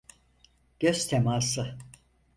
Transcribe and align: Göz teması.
Göz 0.79 1.07
teması. 1.07 1.77